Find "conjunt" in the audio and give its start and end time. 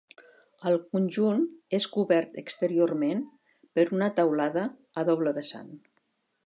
0.95-1.43